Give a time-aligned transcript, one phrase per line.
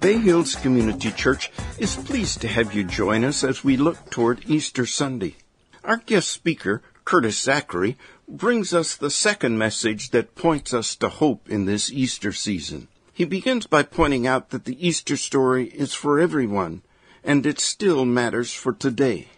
[0.00, 4.42] Bay Hills Community Church is pleased to have you join us as we look toward
[4.48, 5.36] Easter Sunday.
[5.84, 11.48] Our guest speaker, Curtis Zachary, brings us the second message that points us to hope
[11.50, 12.88] in this Easter season.
[13.12, 16.82] He begins by pointing out that the Easter story is for everyone,
[17.24, 19.28] and it still matters for today.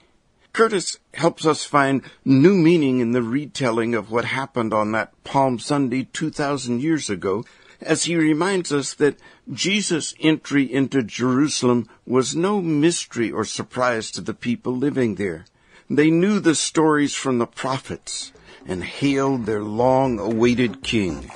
[0.53, 5.59] Curtis helps us find new meaning in the retelling of what happened on that Palm
[5.59, 7.45] Sunday 2,000 years ago
[7.81, 9.19] as he reminds us that
[9.51, 15.47] Jesus' entry into Jerusalem was no mystery or surprise to the people living there.
[15.89, 18.33] They knew the stories from the prophets
[18.67, 21.31] and hailed their long awaited king.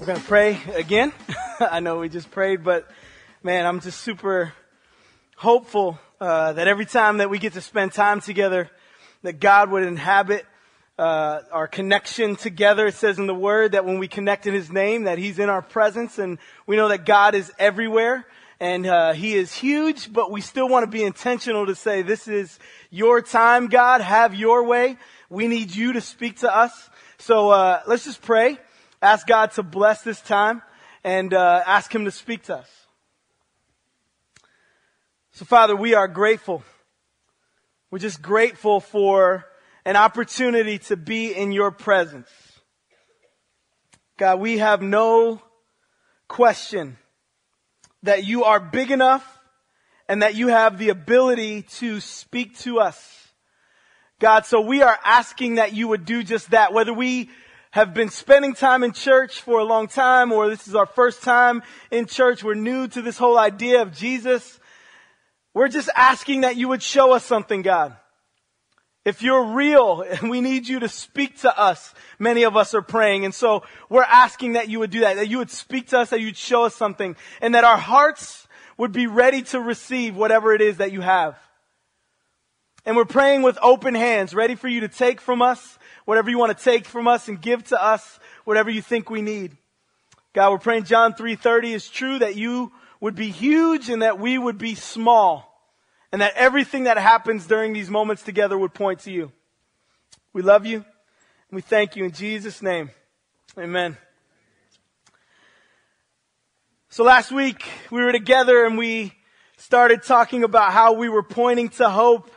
[0.00, 1.12] We're going to pray again.
[1.60, 2.88] I know we just prayed, but
[3.42, 4.52] man, I'm just super
[5.36, 8.68] hopeful uh, that every time that we get to spend time together,
[9.22, 10.44] that God would inhabit
[10.98, 12.88] uh, our connection together.
[12.88, 15.48] It says in the Word that when we connect in His name, that He's in
[15.48, 18.26] our presence, and we know that God is everywhere
[18.58, 20.12] and uh, He is huge.
[20.12, 22.58] But we still want to be intentional to say, "This is
[22.90, 24.00] your time, God.
[24.00, 24.96] Have Your way.
[25.30, 28.58] We need You to speak to us." So uh, let's just pray,
[29.00, 30.62] ask God to bless this time,
[31.04, 32.87] and uh, ask Him to speak to us.
[35.38, 36.64] So, Father, we are grateful.
[37.92, 39.46] We're just grateful for
[39.84, 42.28] an opportunity to be in your presence.
[44.18, 45.40] God, we have no
[46.26, 46.96] question
[48.02, 49.38] that you are big enough
[50.08, 53.28] and that you have the ability to speak to us.
[54.18, 57.30] God, so we are asking that you would do just that, whether we
[57.70, 61.22] have been spending time in church for a long time or this is our first
[61.22, 64.58] time in church, we're new to this whole idea of Jesus.
[65.58, 67.96] We're just asking that you would show us something, God.
[69.04, 71.92] If you're real, we need you to speak to us.
[72.16, 73.24] Many of us are praying.
[73.24, 76.10] And so we're asking that you would do that, that you would speak to us,
[76.10, 78.46] that you'd show us something, and that our hearts
[78.76, 81.36] would be ready to receive whatever it is that you have.
[82.86, 86.38] And we're praying with open hands, ready for you to take from us whatever you
[86.38, 89.56] want to take from us and give to us whatever you think we need.
[90.34, 94.38] God, we're praying John 3:30 is true that you would be huge and that we
[94.38, 95.47] would be small
[96.12, 99.32] and that everything that happens during these moments together would point to you.
[100.32, 102.90] We love you and we thank you in Jesus' name.
[103.58, 103.96] Amen.
[106.88, 109.12] So last week we were together and we
[109.56, 112.30] started talking about how we were pointing to hope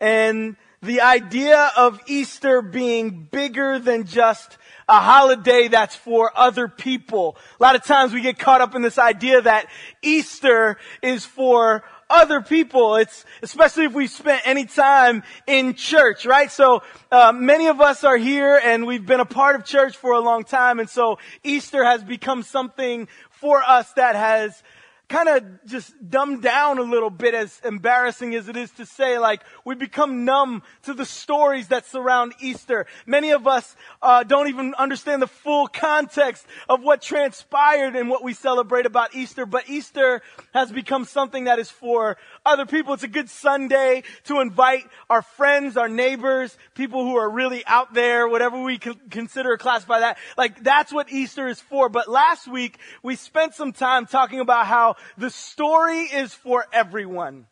[0.00, 7.36] and the idea of Easter being bigger than just a holiday that's for other people.
[7.58, 9.66] A lot of times we get caught up in this idea that
[10.02, 12.96] Easter is for other people.
[12.96, 16.50] It's especially if we've spent any time in church, right?
[16.50, 20.12] So uh, many of us are here and we've been a part of church for
[20.12, 24.62] a long time, and so Easter has become something for us that has
[25.08, 29.18] kind of just dumbed down a little bit as embarrassing as it is to say
[29.18, 32.86] like we become numb to the stories that surround easter.
[33.06, 38.24] Many of us uh, don't even understand the full context of what transpired and what
[38.24, 40.22] we celebrate about easter but easter
[40.54, 42.16] has become something that is for
[42.46, 42.94] other people.
[42.94, 47.92] It's a good sunday to invite our friends our neighbors people who are really out
[47.92, 50.16] there whatever we consider classify that.
[50.38, 51.90] Like that's what easter is for.
[51.90, 57.46] But last week we spent some time talking about how the story is for everyone.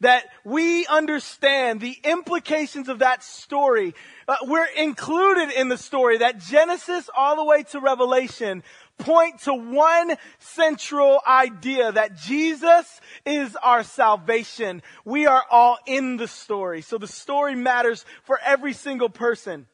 [0.00, 3.94] That we understand the implications of that story.
[4.26, 8.62] Uh, we're included in the story that Genesis all the way to Revelation
[8.96, 14.82] point to one central idea that Jesus is our salvation.
[15.04, 16.82] We are all in the story.
[16.82, 19.66] So the story matters for every single person.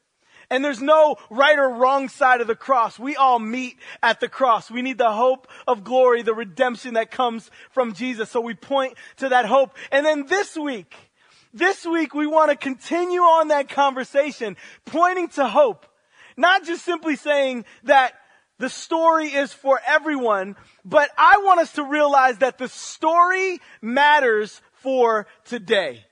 [0.49, 2.97] And there's no right or wrong side of the cross.
[2.97, 4.71] We all meet at the cross.
[4.71, 8.29] We need the hope of glory, the redemption that comes from Jesus.
[8.29, 9.75] So we point to that hope.
[9.91, 10.95] And then this week,
[11.53, 14.55] this week we want to continue on that conversation,
[14.85, 15.85] pointing to hope.
[16.37, 18.13] Not just simply saying that
[18.57, 20.55] the story is for everyone,
[20.85, 26.05] but I want us to realize that the story matters for today.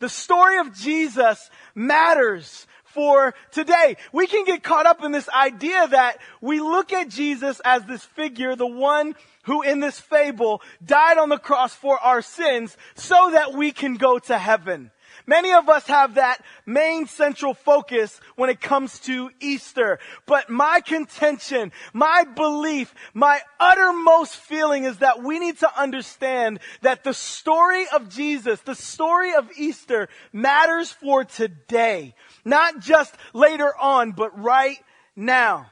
[0.00, 2.66] The story of Jesus matters
[2.98, 3.96] for today.
[4.10, 8.02] We can get caught up in this idea that we look at Jesus as this
[8.02, 9.14] figure, the one
[9.44, 13.94] who in this fable died on the cross for our sins so that we can
[13.94, 14.90] go to heaven.
[15.28, 19.98] Many of us have that main central focus when it comes to Easter.
[20.24, 27.04] But my contention, my belief, my uttermost feeling is that we need to understand that
[27.04, 32.14] the story of Jesus, the story of Easter matters for today.
[32.48, 34.78] Not just later on, but right
[35.14, 35.70] now.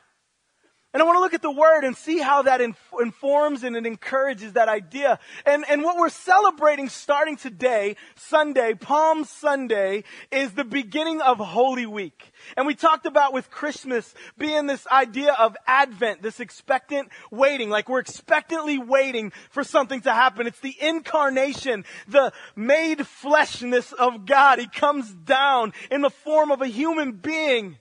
[0.96, 3.76] And I want to look at the word and see how that inf- informs and
[3.76, 5.19] it encourages that idea.
[5.44, 11.84] And, and what we're celebrating starting today, Sunday, Palm Sunday, is the beginning of Holy
[11.84, 12.32] Week.
[12.56, 17.90] And we talked about with Christmas being this idea of Advent, this expectant waiting, like
[17.90, 20.46] we're expectantly waiting for something to happen.
[20.46, 24.60] It's the incarnation, the made fleshness of God.
[24.60, 27.76] He comes down in the form of a human being.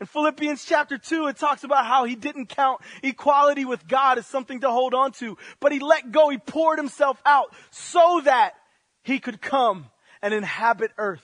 [0.00, 4.26] In Philippians chapter 2, it talks about how he didn't count equality with God as
[4.26, 6.30] something to hold on to, but he let go.
[6.30, 8.54] He poured himself out so that
[9.02, 9.86] he could come
[10.20, 11.22] and inhabit earth.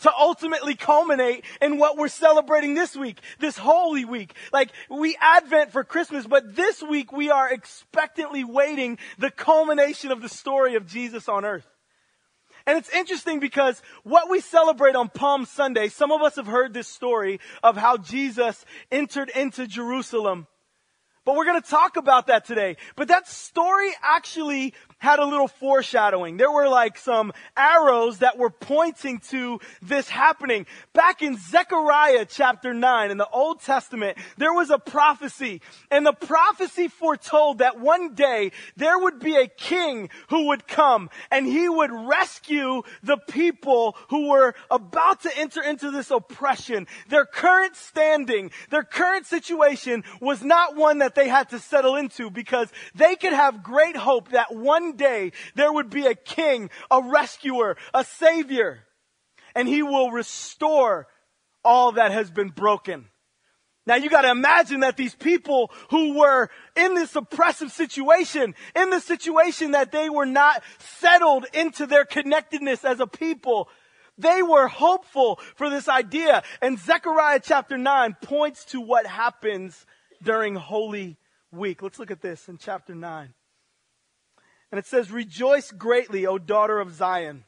[0.00, 4.34] To ultimately culminate in what we're celebrating this week, this holy week.
[4.52, 10.20] Like, we advent for Christmas, but this week we are expectantly waiting the culmination of
[10.20, 11.66] the story of Jesus on earth.
[12.66, 16.72] And it's interesting because what we celebrate on Palm Sunday, some of us have heard
[16.72, 20.46] this story of how Jesus entered into Jerusalem.
[21.24, 22.76] But we're going to talk about that today.
[22.96, 26.38] But that story actually had a little foreshadowing.
[26.38, 30.66] There were like some arrows that were pointing to this happening.
[30.94, 35.60] Back in Zechariah chapter 9 in the Old Testament, there was a prophecy.
[35.90, 41.10] And the prophecy foretold that one day there would be a king who would come
[41.30, 46.86] and he would rescue the people who were about to enter into this oppression.
[47.08, 52.30] Their current standing, their current situation was not one that they had to settle into
[52.30, 57.02] because they could have great hope that one day there would be a king, a
[57.02, 58.84] rescuer, a savior,
[59.54, 61.06] and he will restore
[61.64, 63.06] all that has been broken.
[63.86, 69.00] Now you gotta imagine that these people who were in this oppressive situation, in the
[69.00, 73.68] situation that they were not settled into their connectedness as a people,
[74.16, 76.42] they were hopeful for this idea.
[76.62, 79.84] And Zechariah chapter 9 points to what happens
[80.22, 81.18] during Holy
[81.52, 81.82] Week.
[81.82, 83.34] Let's look at this in chapter 9.
[84.74, 87.44] And it says, Rejoice greatly, O daughter of Zion.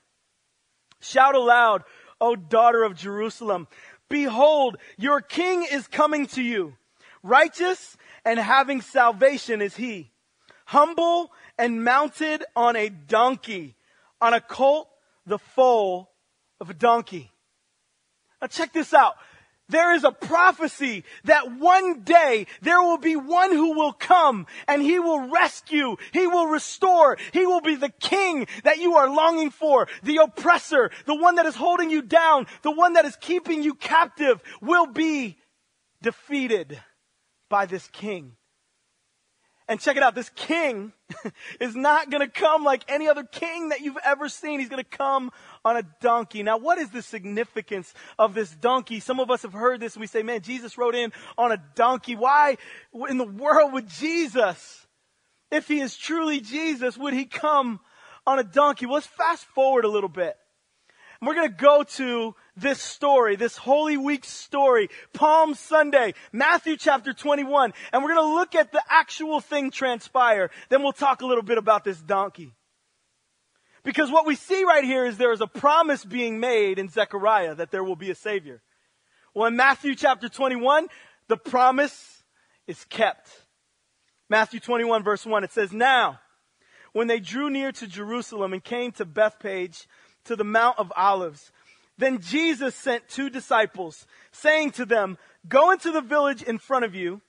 [1.01, 1.83] Shout aloud,
[2.21, 3.67] O daughter of Jerusalem.
[4.09, 6.77] Behold, your king is coming to you.
[7.25, 10.13] Righteous and having salvation is he.
[10.67, 13.75] Humble and mounted on a donkey,
[14.21, 14.89] on a colt,
[15.27, 16.13] the foal
[16.61, 17.33] of a donkey.
[18.41, 19.17] Now check this out.
[19.69, 24.81] There is a prophecy that one day there will be one who will come and
[24.81, 29.51] he will rescue, he will restore, he will be the king that you are longing
[29.51, 33.63] for, the oppressor, the one that is holding you down, the one that is keeping
[33.63, 35.37] you captive will be
[36.01, 36.81] defeated
[37.49, 38.37] by this king.
[39.69, 40.93] And check it out, this king
[41.61, 44.61] is not gonna come like any other king that you've ever seen.
[44.61, 45.33] He's gonna come
[45.65, 46.45] on a donkey.
[46.45, 49.01] Now, what is the significance of this donkey?
[49.01, 51.61] Some of us have heard this and we say, man, Jesus rode in on a
[51.75, 52.15] donkey.
[52.15, 52.59] Why
[53.09, 54.87] in the world would Jesus,
[55.51, 57.81] if he is truly Jesus, would he come
[58.25, 58.87] on a donkey?
[58.87, 60.37] Well, let's fast forward a little bit.
[61.21, 66.77] And we're going to go to this story, this Holy Week story, Palm Sunday, Matthew
[66.77, 70.51] chapter 21, and we're going to look at the actual thing transpire.
[70.69, 72.53] Then we'll talk a little bit about this donkey.
[73.83, 77.55] Because what we see right here is there is a promise being made in Zechariah
[77.55, 78.61] that there will be a Savior.
[79.33, 80.89] Well, in Matthew chapter 21,
[81.29, 82.25] the promise
[82.67, 83.29] is kept.
[84.29, 86.21] Matthew 21 verse 1, it says, Now,
[86.93, 89.87] when they drew near to Jerusalem and came to Bethphage,
[90.27, 91.51] to the Mount of Olives,
[91.99, 95.19] then Jesus sent two disciples, saying to them,
[95.49, 97.21] Go into the village in front of you,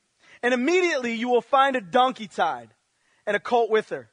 [0.43, 2.73] and immediately you will find a donkey tied
[3.25, 4.09] and a colt with her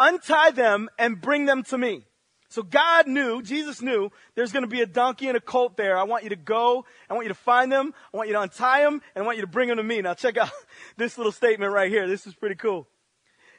[0.00, 2.02] untie them and bring them to me.
[2.48, 5.96] So God knew, Jesus knew, there's going to be a donkey and a colt there.
[5.96, 6.84] I want you to go.
[7.08, 7.94] I want you to find them.
[8.12, 10.00] I want you to untie them and I want you to bring them to me.
[10.00, 10.50] Now check out
[10.96, 12.08] this little statement right here.
[12.08, 12.88] This is pretty cool.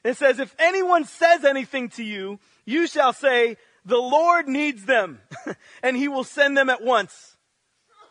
[0.04, 5.22] It says, if anyone says anything to you, you shall say, the Lord needs them
[5.84, 7.38] and he will send them at once.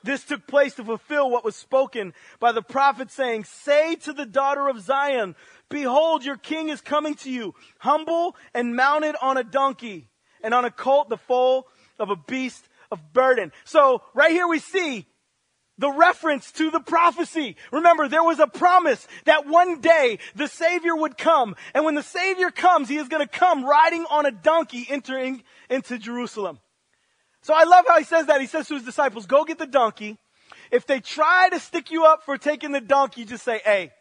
[0.03, 4.25] This took place to fulfill what was spoken by the prophet saying, say to the
[4.25, 5.37] daughter of Zion,
[5.69, 10.09] Behold, your king is coming to you, humble and mounted on a donkey,
[10.43, 11.67] and on a colt, the foal
[11.99, 13.53] of a beast of burden.
[13.65, 15.07] So, right here we see
[15.81, 17.57] the reference to the prophecy.
[17.73, 22.03] Remember, there was a promise that one day the Savior would come, and when the
[22.03, 26.59] Savior comes, He is going to come riding on a donkey entering into Jerusalem.
[27.43, 28.43] So I love how he says that.
[28.43, 30.19] He says to his disciples, go get the donkey.
[30.71, 33.93] If they try to stick you up for taking the donkey, just say, hey,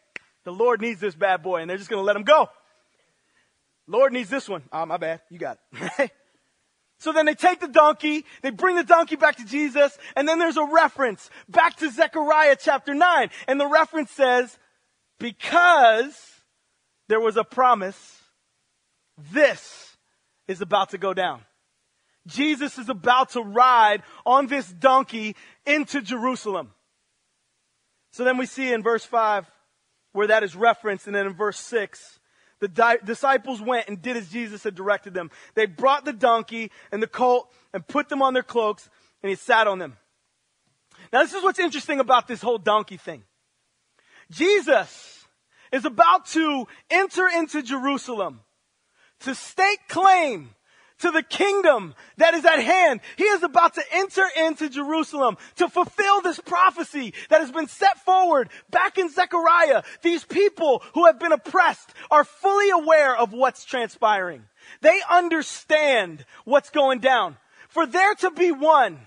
[0.43, 2.49] the Lord needs this bad boy, and they're just going to let him go.
[3.87, 4.63] Lord needs this one.
[4.71, 5.21] Ah, oh, my bad.
[5.29, 6.11] You got it.
[6.99, 10.37] So then they take the donkey, they bring the donkey back to Jesus, and then
[10.37, 13.29] there's a reference back to Zechariah chapter 9.
[13.47, 14.57] And the reference says,
[15.17, 16.13] because
[17.07, 18.21] there was a promise,
[19.31, 19.95] this
[20.47, 21.41] is about to go down.
[22.27, 26.71] Jesus is about to ride on this donkey into Jerusalem.
[28.11, 29.49] So then we see in verse 5
[30.11, 32.18] where that is referenced, and then in verse 6,
[32.59, 35.31] the di- disciples went and did as Jesus had directed them.
[35.55, 38.89] They brought the donkey and the colt and put them on their cloaks,
[39.23, 39.97] and he sat on them.
[41.11, 43.23] Now, this is what's interesting about this whole donkey thing.
[44.31, 45.25] Jesus
[45.71, 48.41] is about to enter into Jerusalem
[49.21, 50.51] to stake claim
[50.99, 53.01] to the kingdom that is at hand.
[53.17, 58.03] He is about to enter into Jerusalem to fulfill this prophecy that has been set
[58.05, 59.83] forward back in Zechariah.
[60.01, 64.43] These people who have been oppressed are fully aware of what's transpiring.
[64.81, 67.37] They understand what's going down.
[67.69, 68.99] For there to be one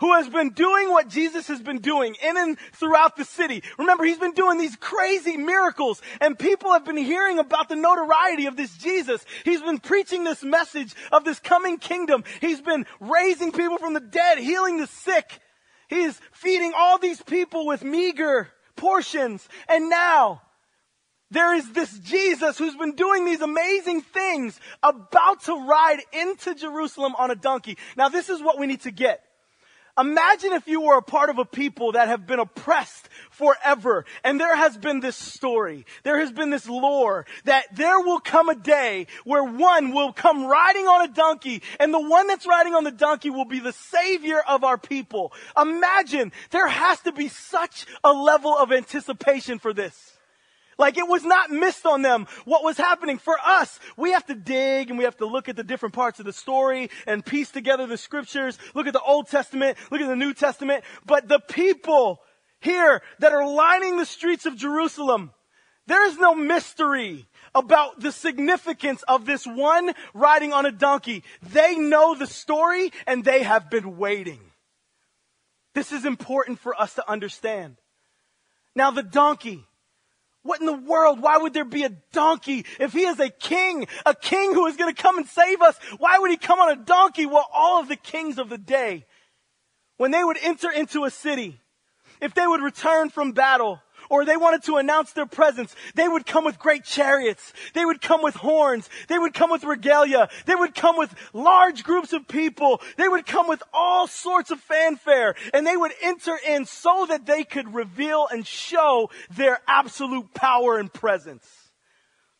[0.00, 3.62] who has been doing what Jesus has been doing in and throughout the city.
[3.78, 8.46] Remember, he's been doing these crazy miracles and people have been hearing about the notoriety
[8.46, 9.24] of this Jesus.
[9.44, 12.24] He's been preaching this message of this coming kingdom.
[12.40, 15.40] He's been raising people from the dead, healing the sick.
[15.88, 19.48] He's feeding all these people with meager portions.
[19.68, 20.42] And now,
[21.30, 27.14] there is this Jesus who's been doing these amazing things about to ride into Jerusalem
[27.18, 27.78] on a donkey.
[27.96, 29.22] Now this is what we need to get.
[29.98, 34.04] Imagine if you were a part of a people that have been oppressed forever.
[34.24, 35.86] And there has been this story.
[36.02, 40.44] There has been this lore that there will come a day where one will come
[40.46, 43.72] riding on a donkey and the one that's riding on the donkey will be the
[43.72, 45.32] savior of our people.
[45.56, 50.15] Imagine there has to be such a level of anticipation for this.
[50.78, 53.18] Like it was not missed on them what was happening.
[53.18, 56.18] For us, we have to dig and we have to look at the different parts
[56.18, 60.08] of the story and piece together the scriptures, look at the Old Testament, look at
[60.08, 60.84] the New Testament.
[61.06, 62.20] But the people
[62.60, 65.32] here that are lining the streets of Jerusalem,
[65.86, 71.22] there is no mystery about the significance of this one riding on a donkey.
[71.42, 74.40] They know the story and they have been waiting.
[75.74, 77.76] This is important for us to understand.
[78.74, 79.64] Now the donkey,
[80.46, 81.20] what in the world?
[81.20, 84.76] Why would there be a donkey if he is a king, a king who is
[84.76, 85.76] going to come and save us?
[85.98, 87.26] Why would he come on a donkey?
[87.26, 89.04] Well, all of the kings of the day,
[89.96, 91.60] when they would enter into a city,
[92.20, 96.26] if they would return from battle, or they wanted to announce their presence, they would
[96.26, 97.52] come with great chariots.
[97.74, 98.88] They would come with horns.
[99.08, 100.28] They would come with regalia.
[100.46, 102.80] They would come with large groups of people.
[102.96, 107.26] They would come with all sorts of fanfare and they would enter in so that
[107.26, 111.66] they could reveal and show their absolute power and presence.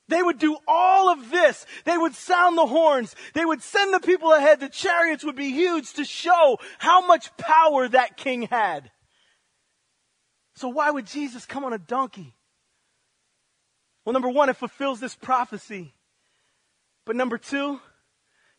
[0.08, 1.66] They would do all of this.
[1.85, 3.14] They would sound the horns.
[3.35, 4.61] They would send the people ahead.
[4.61, 8.90] The chariots would be huge to show how much power that king had.
[10.57, 12.35] So why would Jesus come on a donkey?
[14.05, 15.93] Well, number one, it fulfills this prophecy.
[17.05, 17.81] But number two,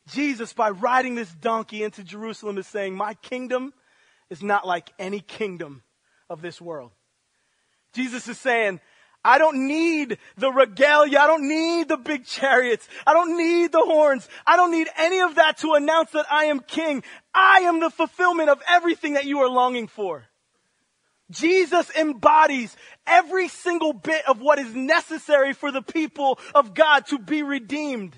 [0.08, 3.74] Jesus, by riding this donkey into Jerusalem, is saying, My kingdom
[4.30, 5.84] is not like any kingdom
[6.30, 6.92] of this world.
[7.94, 8.80] Jesus is saying,
[9.24, 11.20] I don't need the regalia.
[11.20, 12.88] I don't need the big chariots.
[13.06, 14.30] I don't need the horns.
[14.46, 17.04] I don't need any of that to announce that I am king.
[17.34, 20.26] I am the fulfillment of everything that you are longing for.
[21.30, 27.20] Jesus embodies every single bit of what is necessary for the people of God to
[27.20, 28.16] be redeemed.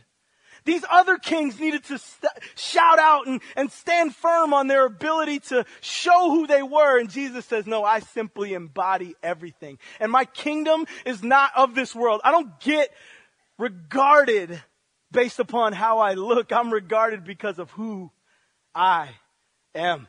[0.65, 5.39] These other kings needed to st- shout out and, and stand firm on their ability
[5.39, 6.99] to show who they were.
[6.99, 9.79] And Jesus says, no, I simply embody everything.
[9.99, 12.21] And my kingdom is not of this world.
[12.23, 12.89] I don't get
[13.57, 14.61] regarded
[15.11, 16.51] based upon how I look.
[16.51, 18.11] I'm regarded because of who
[18.75, 19.09] I
[19.73, 20.07] am.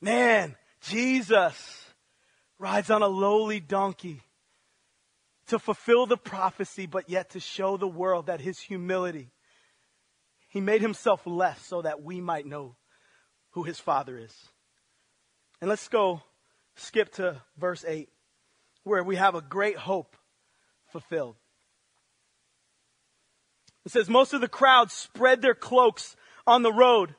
[0.00, 0.56] Man,
[0.88, 1.86] Jesus
[2.58, 4.20] rides on a lowly donkey
[5.46, 9.30] to fulfill the prophecy, but yet to show the world that his humility,
[10.48, 12.76] he made himself less so that we might know
[13.50, 14.34] who his father is.
[15.60, 16.22] And let's go
[16.76, 18.08] skip to verse 8,
[18.82, 20.16] where we have a great hope
[20.86, 21.36] fulfilled.
[23.84, 27.14] It says, Most of the crowd spread their cloaks on the road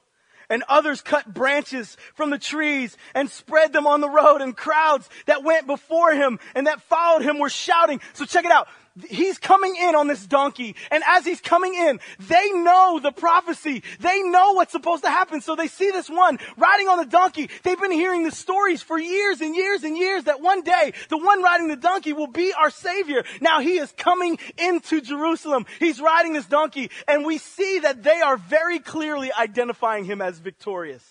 [0.50, 5.10] and others cut branches from the trees and spread them on the road and crowds
[5.26, 8.02] that went before him and that followed him were shouting.
[8.14, 8.68] So check it out.
[9.10, 10.76] He's coming in on this donkey.
[10.92, 13.84] And as he's coming in, they know the prophecy.
[14.00, 15.42] They know what's supposed to happen.
[15.42, 17.50] So they see this one riding on the donkey.
[17.64, 21.18] They've been hearing the stories for years and years and years that one day the
[21.18, 23.24] one riding the donkey will be our savior.
[23.42, 25.66] Now he is coming into Jerusalem.
[25.80, 30.40] He's riding this donkey and we see that they are very clearly identifying him as
[30.40, 31.04] victorious.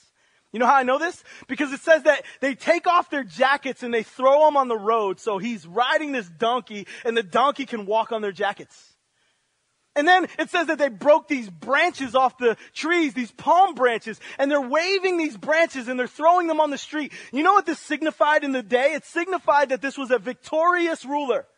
[0.54, 1.24] You know how I know this?
[1.48, 4.78] Because it says that they take off their jackets and they throw them on the
[4.78, 5.18] road.
[5.18, 8.92] So he's riding this donkey and the donkey can walk on their jackets.
[9.96, 14.20] And then it says that they broke these branches off the trees, these palm branches,
[14.38, 17.12] and they're waving these branches and they're throwing them on the street.
[17.32, 18.92] You know what this signified in the day?
[18.94, 21.48] It signified that this was a victorious ruler.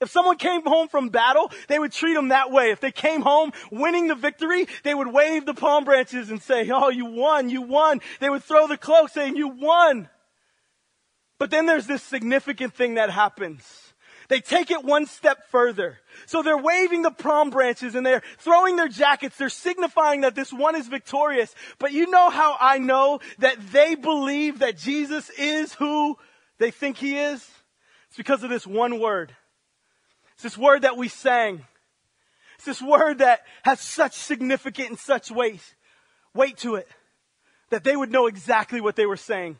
[0.00, 2.70] If someone came home from battle, they would treat them that way.
[2.70, 6.68] If they came home winning the victory, they would wave the palm branches and say,
[6.70, 8.00] Oh, you won, you won.
[8.20, 10.08] They would throw the cloak saying, You won.
[11.38, 13.94] But then there's this significant thing that happens.
[14.28, 15.98] They take it one step further.
[16.26, 19.36] So they're waving the palm branches and they're throwing their jackets.
[19.36, 21.54] They're signifying that this one is victorious.
[21.78, 26.16] But you know how I know that they believe that Jesus is who
[26.58, 27.48] they think he is?
[28.08, 29.34] It's because of this one word.
[30.36, 31.64] It's this word that we sang.
[32.56, 35.62] It's this word that has such significance and such weight,
[36.34, 36.88] weight to it,
[37.70, 39.58] that they would know exactly what they were saying.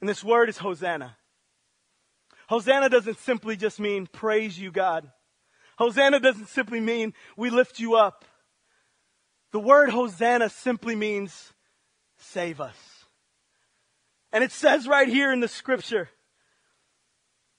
[0.00, 1.16] And this word is Hosanna.
[2.48, 5.10] Hosanna doesn't simply just mean praise you, God.
[5.76, 8.24] Hosanna doesn't simply mean we lift you up.
[9.52, 11.52] The word Hosanna simply means
[12.18, 12.76] save us.
[14.32, 16.08] And it says right here in the scripture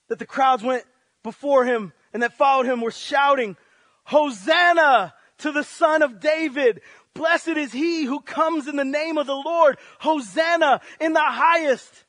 [0.08, 0.84] that the crowds went
[1.22, 3.56] before him and that followed him were shouting,
[4.04, 6.80] Hosanna to the son of David.
[7.14, 9.76] Blessed is he who comes in the name of the Lord.
[9.98, 12.04] Hosanna in the highest.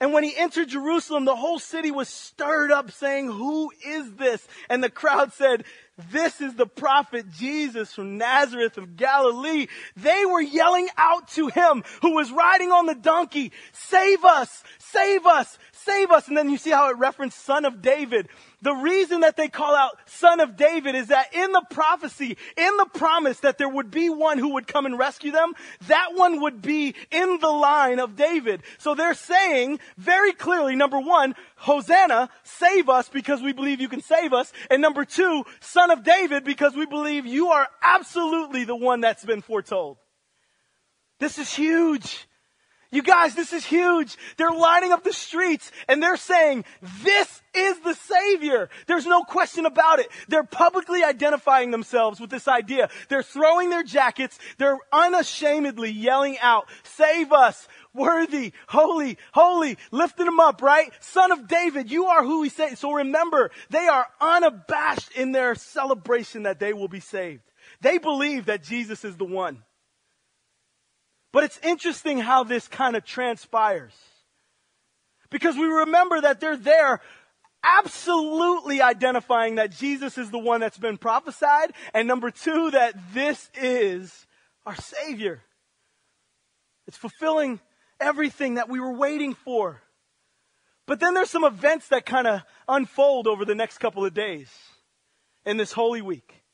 [0.00, 4.46] And when he entered Jerusalem, the whole city was stirred up saying, who is this?
[4.68, 5.64] And the crowd said,
[6.10, 9.68] this is the prophet Jesus from Nazareth of Galilee.
[9.96, 15.24] They were yelling out to him who was riding on the donkey, save us, save
[15.24, 16.28] us, save us.
[16.28, 18.28] And then you see how it referenced son of David.
[18.62, 22.76] The reason that they call out son of David is that in the prophecy, in
[22.76, 25.52] the promise that there would be one who would come and rescue them,
[25.86, 28.62] that one would be in the line of David.
[28.78, 34.02] So they're saying very clearly, number one, Hosanna, save us because we believe you can
[34.02, 34.52] save us.
[34.70, 39.24] And number two, son of David because we believe you are absolutely the one that's
[39.24, 39.98] been foretold.
[41.20, 42.26] This is huge.
[42.94, 44.16] You guys, this is huge.
[44.36, 46.64] They're lining up the streets and they're saying,
[47.02, 48.70] this is the Savior.
[48.86, 50.06] There's no question about it.
[50.28, 52.88] They're publicly identifying themselves with this idea.
[53.08, 54.38] They're throwing their jackets.
[54.58, 60.92] They're unashamedly yelling out, save us, worthy, holy, holy, lifting them up, right?
[61.00, 62.78] Son of David, you are who he said.
[62.78, 67.42] So remember, they are unabashed in their celebration that they will be saved.
[67.80, 69.64] They believe that Jesus is the one.
[71.34, 73.92] But it's interesting how this kind of transpires.
[75.30, 77.00] Because we remember that they're there
[77.64, 81.72] absolutely identifying that Jesus is the one that's been prophesied.
[81.92, 84.28] And number two, that this is
[84.64, 85.40] our Savior.
[86.86, 87.58] It's fulfilling
[87.98, 89.82] everything that we were waiting for.
[90.86, 94.52] But then there's some events that kind of unfold over the next couple of days
[95.44, 96.44] in this Holy Week.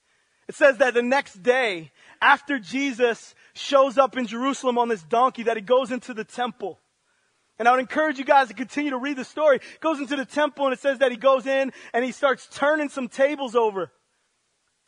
[0.48, 5.44] It says that the next day, after Jesus shows up in Jerusalem on this donkey
[5.44, 6.80] that he goes into the temple.
[7.58, 9.60] And I would encourage you guys to continue to read the story.
[9.80, 12.88] goes into the temple and it says that he goes in and he starts turning
[12.88, 13.92] some tables over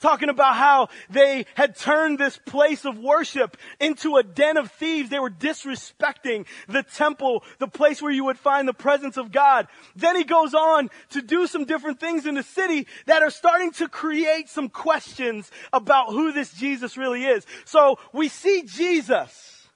[0.02, 5.08] talking about how they had turned this place of worship into a den of thieves.
[5.08, 9.68] They were disrespecting the temple, the place where you would find the presence of God.
[9.96, 13.70] Then he goes on to do some different things in the city that are starting
[13.72, 17.46] to create some questions about who this Jesus really is.
[17.64, 19.68] So we see Jesus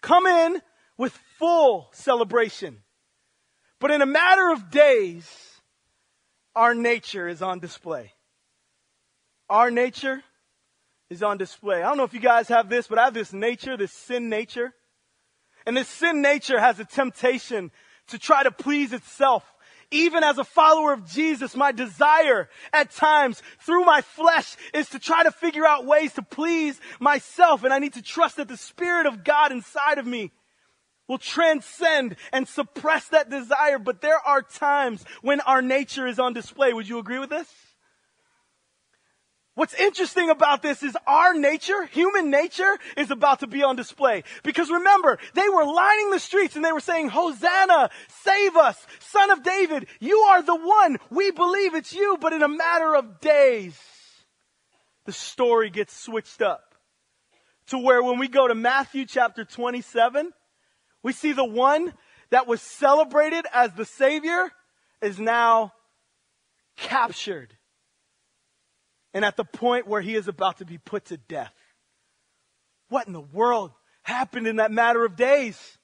[0.00, 0.60] come in
[0.96, 2.78] with full celebration.
[3.78, 5.30] But in a matter of days,
[6.56, 8.12] our nature is on display
[9.48, 10.22] our nature
[11.10, 11.82] is on display.
[11.82, 14.28] I don't know if you guys have this, but I have this nature, this sin
[14.28, 14.74] nature.
[15.66, 17.70] And this sin nature has a temptation
[18.08, 19.44] to try to please itself.
[19.90, 24.98] Even as a follower of Jesus, my desire at times through my flesh is to
[24.98, 27.64] try to figure out ways to please myself.
[27.64, 30.30] And I need to trust that the Spirit of God inside of me
[31.06, 33.78] will transcend and suppress that desire.
[33.78, 36.74] But there are times when our nature is on display.
[36.74, 37.48] Would you agree with this?
[39.58, 44.22] What's interesting about this is our nature, human nature, is about to be on display.
[44.44, 47.90] Because remember, they were lining the streets and they were saying, Hosanna,
[48.22, 50.98] save us, son of David, you are the one.
[51.10, 53.76] We believe it's you, but in a matter of days,
[55.06, 56.76] the story gets switched up
[57.66, 60.30] to where when we go to Matthew chapter 27,
[61.02, 61.94] we see the one
[62.30, 64.52] that was celebrated as the Savior
[65.02, 65.72] is now
[66.76, 67.57] captured
[69.14, 71.54] and at the point where he is about to be put to death.
[72.88, 75.78] What in the world happened in that matter of days?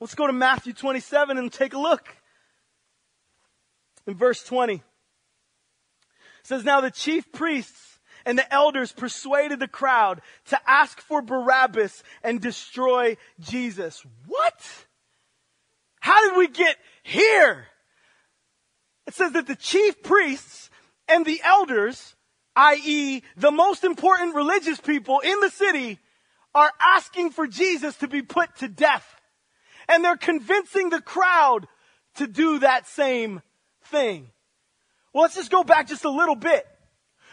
[0.00, 2.16] Let's go to Matthew 27 and take a look.
[4.06, 4.82] In verse 20, it
[6.42, 12.02] says, Now the chief priests and the elders persuaded the crowd to ask for Barabbas
[12.22, 14.04] and destroy Jesus.
[14.26, 14.86] What?
[16.00, 17.66] How did we get here?
[19.06, 20.70] It says that the chief priests
[21.08, 22.14] and the elders
[22.60, 25.98] i.e., the most important religious people in the city,
[26.54, 29.06] are asking for Jesus to be put to death.
[29.88, 31.66] And they're convincing the crowd
[32.16, 33.40] to do that same
[33.84, 34.30] thing.
[35.14, 36.66] Well, let's just go back just a little bit.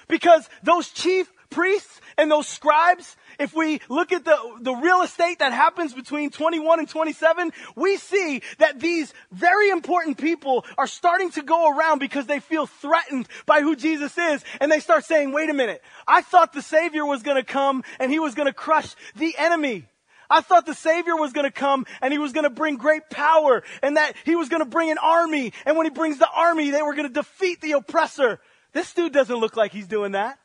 [0.07, 5.39] Because those chief priests and those scribes, if we look at the, the real estate
[5.39, 11.31] that happens between 21 and 27, we see that these very important people are starting
[11.31, 14.43] to go around because they feel threatened by who Jesus is.
[14.59, 17.83] And they start saying, wait a minute, I thought the Savior was going to come
[17.99, 19.85] and he was going to crush the enemy.
[20.29, 23.09] I thought the Savior was going to come and he was going to bring great
[23.09, 25.53] power and that he was going to bring an army.
[25.65, 28.39] And when he brings the army, they were going to defeat the oppressor.
[28.73, 30.37] This dude doesn't look like he's doing that.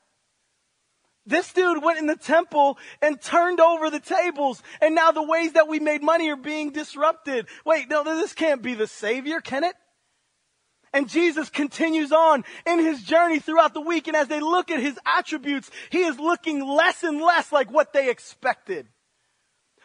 [1.25, 5.53] This dude went in the temple and turned over the tables, and now the ways
[5.53, 7.47] that we made money are being disrupted.
[7.65, 9.77] Wait, no, this can't be the Savior, can it?
[10.93, 14.81] And Jesus continues on in his journey throughout the week, and as they look at
[14.81, 18.89] his attributes, he is looking less and less like what they expected.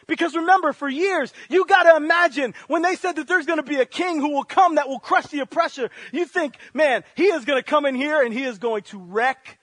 [0.06, 3.86] Because remember, for years, you gotta imagine when they said that there's gonna be a
[3.86, 7.62] king who will come that will crush the oppressor, you think, man, he is gonna
[7.62, 9.57] come in here and he is going to wreck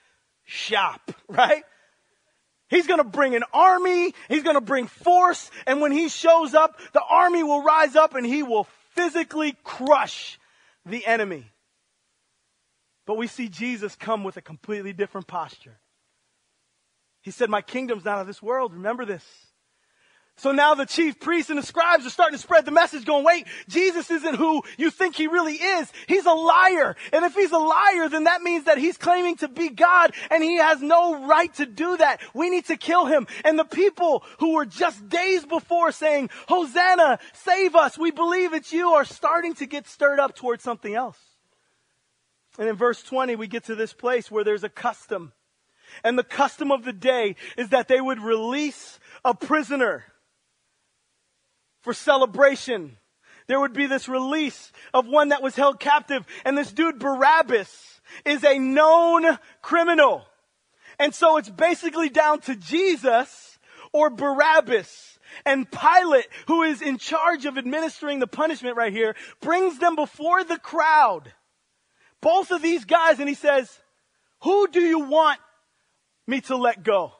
[0.45, 1.63] shop, right?
[2.69, 7.03] He's gonna bring an army, he's gonna bring force, and when he shows up, the
[7.03, 10.39] army will rise up and he will physically crush
[10.85, 11.51] the enemy.
[13.05, 15.77] But we see Jesus come with a completely different posture.
[17.21, 18.73] He said, My kingdom's not of this world.
[18.73, 19.23] Remember this.
[20.37, 23.23] So now the chief priests and the scribes are starting to spread the message going,
[23.23, 25.91] wait, Jesus isn't who you think he really is.
[26.07, 26.97] He's a liar.
[27.13, 30.43] And if he's a liar, then that means that he's claiming to be God and
[30.43, 32.19] he has no right to do that.
[32.33, 33.27] We need to kill him.
[33.45, 38.73] And the people who were just days before saying, Hosanna, save us, we believe it's
[38.73, 41.19] you, are starting to get stirred up towards something else.
[42.59, 45.31] And in verse 20, we get to this place where there's a custom.
[46.03, 50.03] And the custom of the day is that they would release a prisoner
[51.85, 52.97] for celebration.
[53.47, 56.25] There would be this release of one that was held captive.
[56.43, 60.25] And this dude, Barabbas, is a known criminal.
[60.99, 63.59] And so it's basically down to Jesus
[63.93, 65.19] or Barabbas.
[65.45, 70.43] And Pilate, who is in charge of administering the punishment right here, brings them before
[70.43, 71.31] the crowd.
[72.19, 73.69] Both of these guys, and he says,
[74.41, 75.39] Who do you want
[76.25, 77.13] me to let go?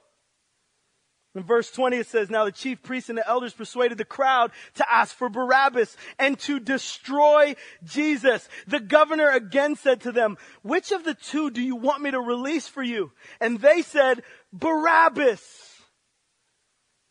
[1.36, 4.52] In verse 20 it says, Now the chief priests and the elders persuaded the crowd
[4.76, 8.48] to ask for Barabbas and to destroy Jesus.
[8.68, 12.22] The governor again said to them, Which of the two do you want me to
[12.22, 13.12] release for you?
[13.42, 15.42] And they said, Barabbas.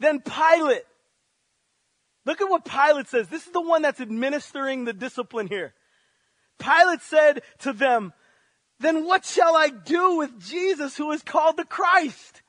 [0.01, 0.85] Then Pilate.
[2.25, 3.29] Look at what Pilate says.
[3.29, 5.75] This is the one that's administering the discipline here.
[6.59, 8.15] Pilate said to them,
[8.81, 12.41] Then what shall I do with Jesus who is called the Christ?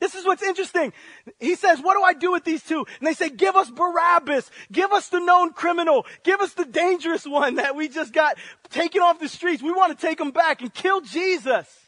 [0.00, 0.92] This is what's interesting.
[1.38, 2.86] He says, what do I do with these two?
[2.98, 4.50] And they say, give us Barabbas.
[4.72, 6.06] Give us the known criminal.
[6.24, 8.36] Give us the dangerous one that we just got
[8.70, 9.62] taken off the streets.
[9.62, 11.79] We want to take him back and kill Jesus.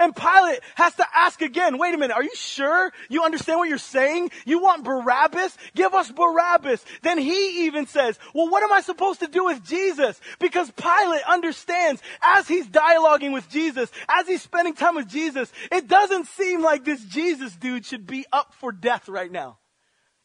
[0.00, 3.68] And Pilate has to ask again, wait a minute, are you sure you understand what
[3.68, 4.30] you're saying?
[4.46, 5.56] You want Barabbas?
[5.74, 6.82] Give us Barabbas.
[7.02, 10.18] Then he even says, well, what am I supposed to do with Jesus?
[10.38, 15.86] Because Pilate understands as he's dialoguing with Jesus, as he's spending time with Jesus, it
[15.86, 19.58] doesn't seem like this Jesus dude should be up for death right now.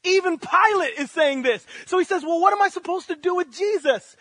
[0.05, 1.65] Even Pilate is saying this.
[1.85, 4.15] So he says, well, what am I supposed to do with Jesus?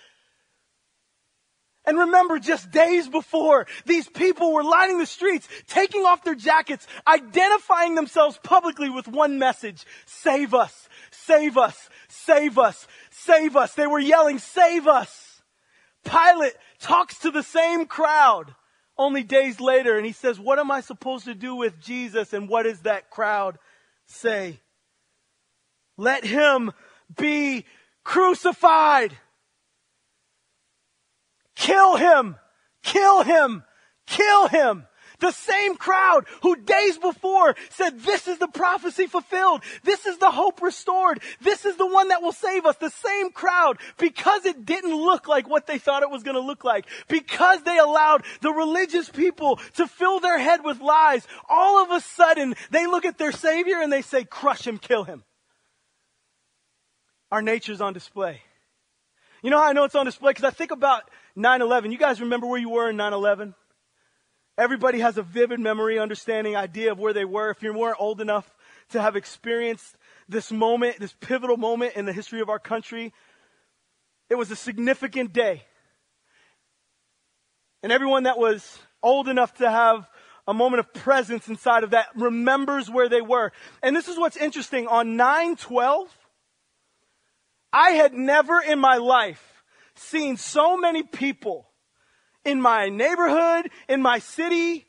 [1.86, 6.86] And remember, just days before, these people were lining the streets, taking off their jackets,
[7.06, 9.84] identifying themselves publicly with one message.
[10.06, 13.74] Save us, save us, save us, save us.
[13.74, 15.42] They were yelling, save us.
[16.04, 18.54] Pilate talks to the same crowd
[18.96, 22.32] only days later, and he says, What am I supposed to do with Jesus?
[22.32, 23.58] And what does that crowd
[24.06, 24.60] say?
[25.96, 26.72] Let him
[27.16, 27.66] be
[28.04, 29.16] crucified.
[31.56, 32.36] Kill him.
[32.82, 33.64] Kill him.
[34.06, 34.86] Kill him.
[35.20, 39.62] The same crowd who days before said, this is the prophecy fulfilled.
[39.82, 41.22] This is the hope restored.
[41.40, 42.76] This is the one that will save us.
[42.76, 46.42] The same crowd, because it didn't look like what they thought it was going to
[46.42, 51.82] look like, because they allowed the religious people to fill their head with lies, all
[51.82, 55.22] of a sudden they look at their Savior and they say, crush him, kill him.
[57.30, 58.42] Our nature's on display.
[59.42, 60.30] You know how I know it's on display?
[60.30, 61.90] Because I think about 9-11.
[61.90, 63.54] You guys remember where you were in 9-11?
[64.56, 67.50] Everybody has a vivid memory, understanding, idea of where they were.
[67.50, 68.48] If you weren't old enough
[68.90, 69.96] to have experienced
[70.28, 73.12] this moment, this pivotal moment in the history of our country,
[74.30, 75.64] it was a significant day.
[77.82, 80.08] And everyone that was old enough to have
[80.46, 83.52] a moment of presence inside of that remembers where they were.
[83.82, 84.86] And this is what's interesting.
[84.86, 86.06] On 9-12,
[87.72, 89.53] I had never in my life
[89.96, 91.68] seen so many people
[92.44, 94.86] in my neighborhood, in my city,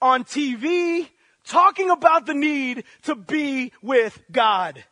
[0.00, 1.08] on TV,
[1.44, 4.82] talking about the need to be with God.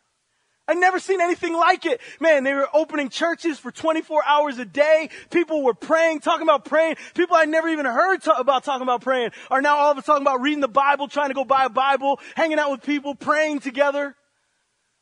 [0.65, 1.99] I'd never seen anything like it.
[2.21, 5.09] Man, they were opening churches for 24 hours a day.
[5.29, 6.95] People were praying, talking about praying.
[7.15, 10.21] People I never even heard about talking about praying are now all of us talking
[10.21, 13.59] about reading the Bible, trying to go buy a Bible, hanging out with people, praying
[13.59, 14.15] together.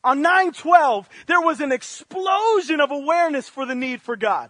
[0.03, 4.49] On 912, there was an explosion of awareness for the need for God.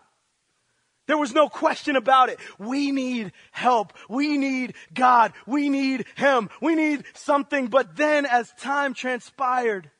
[1.07, 2.39] There was no question about it.
[2.57, 3.93] We need help.
[4.07, 5.33] We need God.
[5.45, 6.49] We need Him.
[6.61, 7.67] We need something.
[7.67, 9.91] But then as time transpired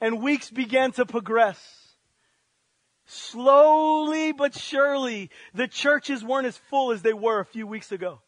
[0.00, 1.58] and weeks began to progress,
[3.06, 8.20] slowly but surely, the churches weren't as full as they were a few weeks ago.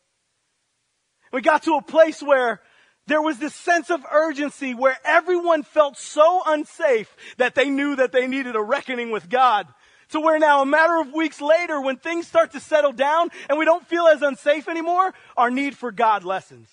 [1.33, 2.63] We got to a place where
[3.07, 8.13] there was this sense of urgency where everyone felt so unsafe that they knew that
[8.13, 9.67] they needed a reckoning with God.
[10.11, 13.59] To where now, a matter of weeks later, when things start to settle down and
[13.59, 16.69] we don't feel as unsafe anymore, our need for God lessens.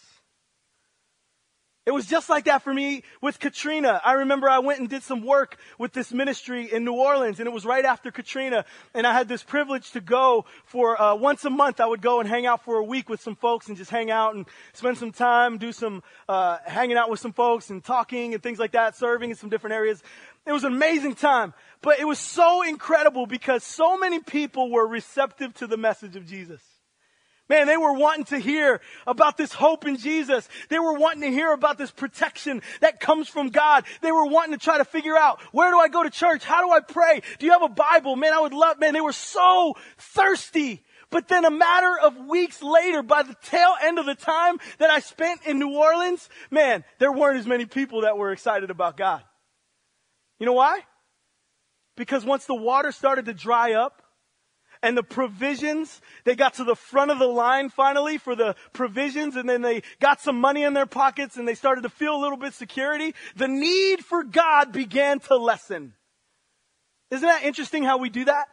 [1.85, 3.99] It was just like that for me with Katrina.
[4.05, 7.47] I remember I went and did some work with this ministry in New Orleans, and
[7.47, 11.43] it was right after Katrina, and I had this privilege to go for uh, once
[11.43, 11.81] a month.
[11.81, 14.09] I would go and hang out for a week with some folks and just hang
[14.09, 18.33] out and spend some time, do some uh, hanging out with some folks and talking
[18.33, 20.01] and things like that, serving in some different areas.
[20.45, 24.87] It was an amazing time, but it was so incredible because so many people were
[24.87, 26.61] receptive to the message of Jesus.
[27.53, 30.49] Man, they were wanting to hear about this hope in Jesus.
[30.69, 33.85] They were wanting to hear about this protection that comes from God.
[34.01, 36.43] They were wanting to try to figure out, where do I go to church?
[36.43, 37.21] How do I pray?
[37.37, 38.15] Do you have a Bible?
[38.15, 40.83] Man, I would love, man, they were so thirsty.
[41.11, 44.89] But then a matter of weeks later, by the tail end of the time that
[44.89, 48.97] I spent in New Orleans, man, there weren't as many people that were excited about
[48.97, 49.21] God.
[50.39, 50.79] You know why?
[51.97, 54.02] Because once the water started to dry up,
[54.83, 56.01] and the provisions.
[56.25, 59.81] They got to the front of the line finally for the provisions and then they
[59.99, 63.15] got some money in their pockets and they started to feel a little bit security.
[63.35, 65.93] The need for God began to lessen.
[67.09, 68.47] Isn't that interesting how we do that?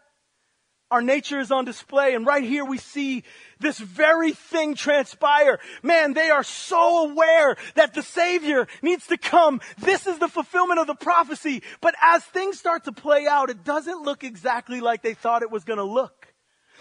[0.92, 3.24] Our nature is on display and right here we see
[3.60, 5.58] this very thing transpire.
[5.82, 9.60] Man, they are so aware that the Savior needs to come.
[9.78, 11.62] This is the fulfillment of the prophecy.
[11.80, 15.50] But as things start to play out, it doesn't look exactly like they thought it
[15.50, 16.19] was going to look.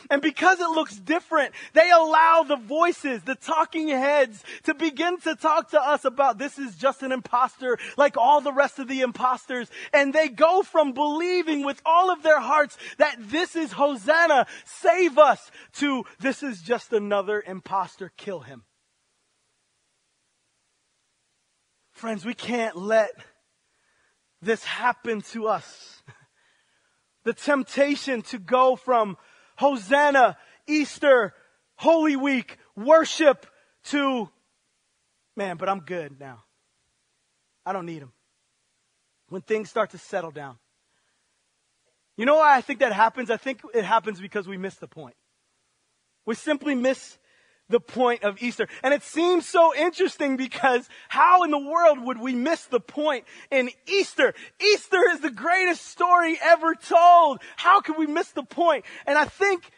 [0.09, 5.35] And because it looks different, they allow the voices, the talking heads to begin to
[5.35, 9.01] talk to us about this is just an impostor like all the rest of the
[9.01, 9.69] imposters.
[9.93, 15.17] And they go from believing with all of their hearts that this is Hosanna, save
[15.17, 18.63] us, to this is just another impostor, kill him.
[21.91, 23.11] Friends, we can't let
[24.41, 26.01] this happen to us.
[27.25, 29.17] The temptation to go from
[29.59, 31.33] Hosanna, Easter,
[31.75, 33.45] Holy Week, worship
[33.85, 34.29] to,
[35.35, 36.45] man, but I'm good now.
[37.65, 38.13] I don't need them.
[39.27, 40.57] When things start to settle down.
[42.15, 43.29] You know why I think that happens?
[43.29, 45.15] I think it happens because we miss the point.
[46.25, 47.17] We simply miss
[47.69, 48.67] the point of Easter.
[48.83, 53.25] And it seems so interesting because how in the world would we miss the point
[53.51, 54.33] in Easter?
[54.59, 57.39] Easter is the greatest story ever told.
[57.55, 58.85] How could we miss the point?
[59.05, 59.69] And I think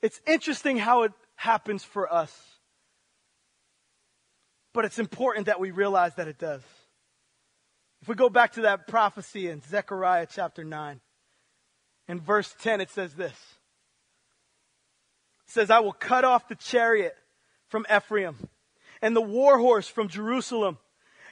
[0.00, 2.32] it's interesting how it happens for us.
[4.72, 6.62] But it's important that we realize that it does.
[8.02, 11.00] If we go back to that prophecy in Zechariah chapter 9,
[12.08, 13.34] in verse 10, it says this
[15.46, 17.14] says, I will cut off the chariot
[17.68, 18.48] from Ephraim
[19.02, 20.78] and the war horse from Jerusalem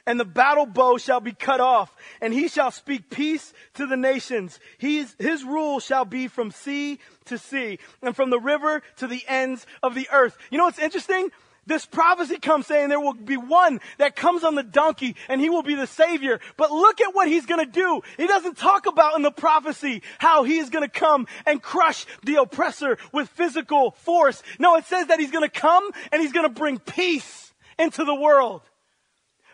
[0.05, 3.97] and the battle bow shall be cut off, and he shall speak peace to the
[3.97, 4.59] nations.
[4.77, 9.23] He's, his rule shall be from sea to sea, and from the river to the
[9.27, 10.37] ends of the earth.
[10.51, 11.29] You know what's interesting?
[11.65, 15.49] This prophecy comes saying there will be one that comes on the donkey and he
[15.49, 16.41] will be the savior.
[16.57, 18.01] But look at what he's gonna do.
[18.17, 22.35] He doesn't talk about in the prophecy how he is gonna come and crush the
[22.35, 24.43] oppressor with physical force.
[24.59, 28.61] No, it says that he's gonna come and he's gonna bring peace into the world.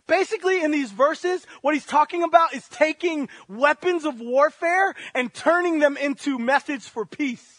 [0.07, 5.77] Basically, in these verses, what he's talking about is taking weapons of warfare and turning
[5.77, 7.58] them into methods for peace.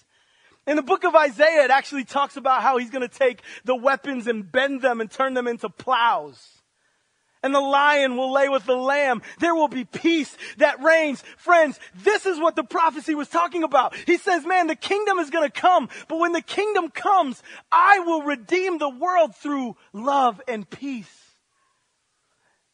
[0.70, 3.74] In the book of Isaiah, it actually talks about how he's going to take the
[3.74, 6.62] weapons and bend them and turn them into plows.
[7.42, 9.20] And the lion will lay with the lamb.
[9.40, 11.24] There will be peace that reigns.
[11.37, 13.96] Friends, this is what the prophecy was talking about.
[14.06, 15.88] He says, man, the kingdom is going to come.
[16.06, 21.35] But when the kingdom comes, I will redeem the world through love and peace.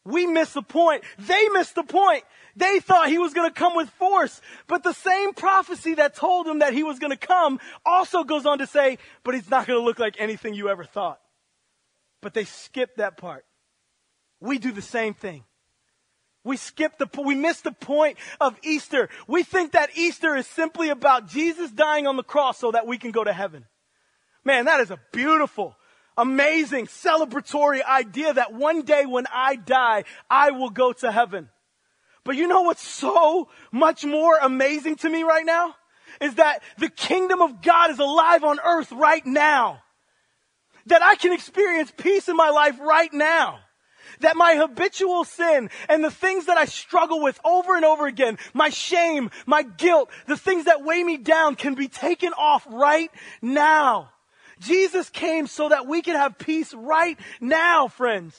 [0.05, 1.03] We miss the point.
[1.17, 2.25] They miss the point.
[2.57, 4.41] They thought he was going to come with force.
[4.65, 8.47] But the same prophecy that told him that he was going to come also goes
[8.47, 11.19] on to say, but he's not going to look like anything you ever thought.
[12.19, 13.45] But they skipped that part.
[14.39, 15.43] We do the same thing.
[16.43, 19.09] We skip the, we miss the point of Easter.
[19.27, 22.97] We think that Easter is simply about Jesus dying on the cross so that we
[22.97, 23.65] can go to heaven.
[24.43, 25.75] Man, that is a beautiful,
[26.17, 31.49] amazing celebratory idea that one day when I die, I will go to heaven.
[32.27, 35.77] But you know what's so much more amazing to me right now?
[36.19, 39.81] Is that the kingdom of God is alive on earth right now.
[40.87, 43.59] That I can experience peace in my life right now.
[44.19, 48.39] That my habitual sin and the things that I struggle with over and over again,
[48.53, 53.09] my shame, my guilt, the things that weigh me down can be taken off right
[53.41, 54.09] now.
[54.59, 58.35] Jesus came so that we can have peace right now, friends.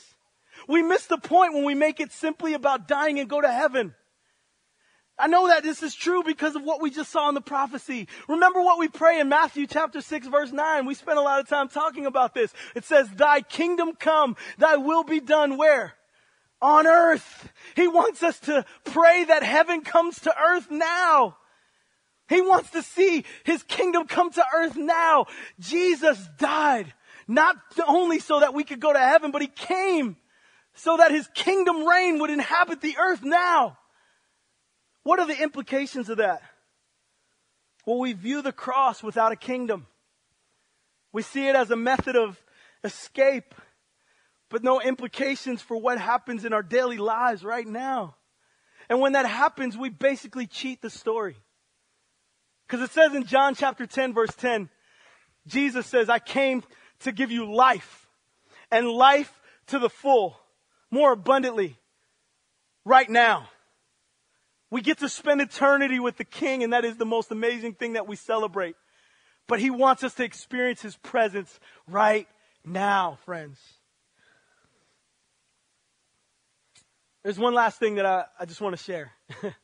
[0.69, 3.95] We miss the point when we make it simply about dying and go to heaven.
[5.19, 8.07] I know that this is true because of what we just saw in the prophecy.
[8.29, 10.87] Remember what we pray in Matthew chapter 6 verse 9.
[10.87, 12.53] We spent a lot of time talking about this.
[12.77, 15.95] It says, thy kingdom come, thy will be done where?
[16.63, 17.51] On earth.
[17.75, 21.37] He wants us to pray that heaven comes to earth now.
[22.29, 25.27] He wants to see his kingdom come to earth now.
[25.59, 26.93] Jesus died,
[27.27, 30.17] not only so that we could go to heaven, but he came
[30.79, 33.77] so that his kingdom reign would inhabit the earth now.
[35.03, 36.41] What are the implications of that?
[37.85, 39.87] Well, we view the cross without a kingdom.
[41.13, 42.41] We see it as a method of
[42.85, 43.55] escape,
[44.51, 48.15] but no implications for what happens in our daily lives right now.
[48.89, 51.37] And when that happens, we basically cheat the story.
[52.67, 54.69] Because it says in John chapter 10 verse 10,
[55.47, 56.63] Jesus says, I came
[57.01, 58.07] to give you life
[58.71, 59.33] and life
[59.69, 60.39] to the full,
[60.91, 61.79] more abundantly,
[62.85, 63.49] right now.
[64.71, 67.95] We get to spend eternity with the King and that is the most amazing thing
[67.95, 68.77] that we celebrate.
[69.47, 72.29] But He wants us to experience His presence right
[72.65, 73.59] now, friends.
[77.25, 79.13] There's one last thing that I, I just want to share.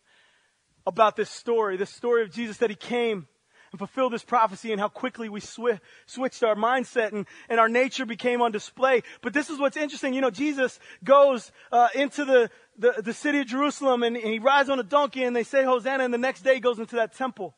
[0.87, 3.27] about this story, this story of Jesus that he came
[3.75, 7.69] and fulfilled this prophecy and how quickly we swi- switched our mindset and, and our
[7.69, 9.03] nature became on display.
[9.21, 10.15] But this is what's interesting.
[10.15, 14.39] You know, Jesus goes uh, into the, the, the, city of Jerusalem and, and he
[14.39, 17.17] rides on a donkey and they say Hosanna and the next day goes into that
[17.17, 17.57] temple.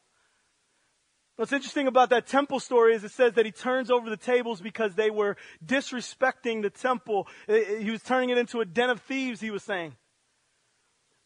[1.37, 4.62] What's interesting about that temple story is it says that he turns over the tables
[4.62, 7.29] because they were disrespecting the temple.
[7.46, 9.96] He was turning it into a den of thieves, he was saying.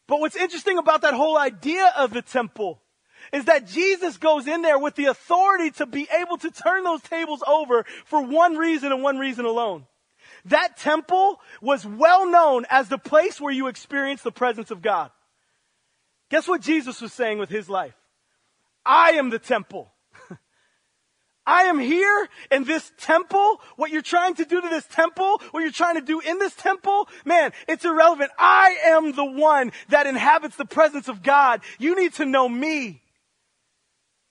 [0.08, 2.82] But what's interesting about that whole idea of the temple
[3.32, 7.02] is that Jesus goes in there with the authority to be able to turn those
[7.02, 9.86] tables over for one reason and one reason alone.
[10.46, 15.10] That temple was well known as the place where you experience the presence of God.
[16.30, 17.94] Guess what Jesus was saying with his life?
[18.84, 19.92] I am the temple.
[21.46, 23.60] I am here in this temple.
[23.76, 26.54] What you're trying to do to this temple, what you're trying to do in this
[26.54, 28.30] temple, man, it's irrelevant.
[28.38, 31.60] I am the one that inhabits the presence of God.
[31.78, 33.02] You need to know me.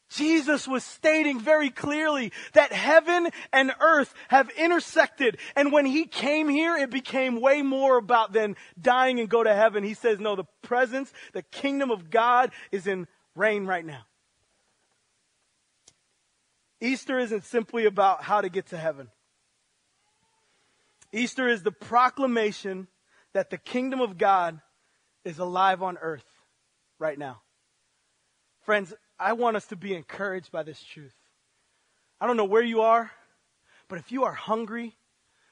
[0.09, 5.37] Jesus was stating very clearly that heaven and earth have intersected.
[5.55, 9.53] And when he came here, it became way more about than dying and go to
[9.53, 9.83] heaven.
[9.83, 14.01] He says, no, the presence, the kingdom of God is in reign right now.
[16.81, 19.09] Easter isn't simply about how to get to heaven.
[21.11, 22.87] Easter is the proclamation
[23.33, 24.59] that the kingdom of God
[25.23, 26.25] is alive on earth
[26.97, 27.41] right now.
[28.61, 31.15] Friends, I want us to be encouraged by this truth.
[32.21, 33.11] I don't know where you are,
[33.87, 34.95] but if you are hungry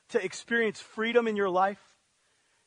[0.09, 1.81] to experience freedom in your life,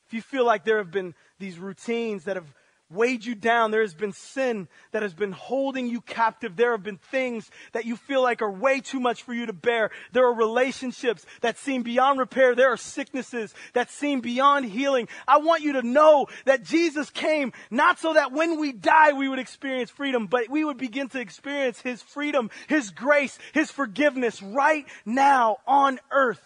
[0.06, 2.52] if you feel like there have been these routines that have
[2.90, 3.70] weighed you down.
[3.70, 6.56] There has been sin that has been holding you captive.
[6.56, 9.52] There have been things that you feel like are way too much for you to
[9.52, 9.90] bear.
[10.12, 12.54] There are relationships that seem beyond repair.
[12.54, 15.08] There are sicknesses that seem beyond healing.
[15.26, 19.28] I want you to know that Jesus came not so that when we die we
[19.28, 24.42] would experience freedom, but we would begin to experience His freedom, His grace, His forgiveness
[24.42, 26.40] right now on earth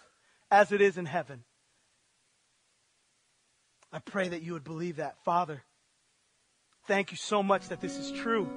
[0.51, 1.43] as it is in heaven.
[3.91, 5.63] I pray that you would believe that, Father.
[6.87, 8.47] Thank you so much that this is true.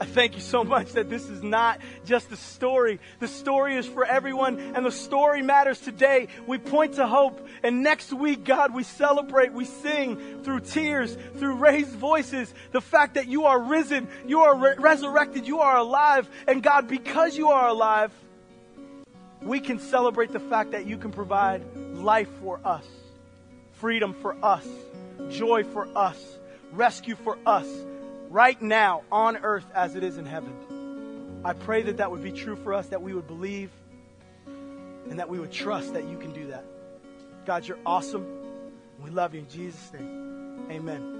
[0.00, 2.98] I thank you so much that this is not just a story.
[3.20, 6.26] The story is for everyone and the story matters today.
[6.44, 11.54] We point to hope and next week, God, we celebrate, we sing through tears, through
[11.54, 16.28] raised voices, the fact that you are risen, you are re- resurrected, you are alive.
[16.48, 18.12] And God, because you are alive,
[19.40, 22.86] we can celebrate the fact that you can provide life for us,
[23.74, 24.66] freedom for us,
[25.30, 26.31] joy for us
[26.72, 27.66] rescue for us
[28.30, 31.40] right now on earth as it is in heaven.
[31.44, 33.70] I pray that that would be true for us, that we would believe
[34.46, 36.64] and that we would trust that you can do that.
[37.44, 38.26] God, you're awesome.
[39.02, 40.66] We love you in Jesus' name.
[40.70, 41.18] Amen.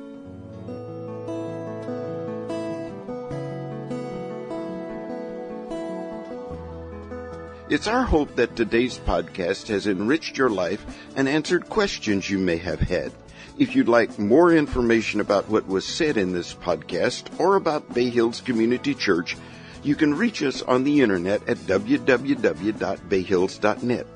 [7.68, 10.84] It's our hope that today's podcast has enriched your life
[11.16, 13.12] and answered questions you may have had.
[13.58, 18.08] If you'd like more information about what was said in this podcast or about Bay
[18.08, 19.36] Hills Community Church,
[19.82, 24.06] you can reach us on the internet at www.bayhills.net.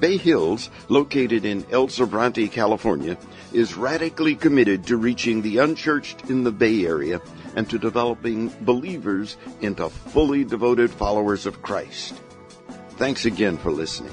[0.00, 3.16] Bay Hills, located in El Sobrante, California,
[3.52, 7.20] is radically committed to reaching the unchurched in the Bay Area
[7.56, 12.20] and to developing believers into fully devoted followers of Christ.
[12.96, 14.12] Thanks again for listening.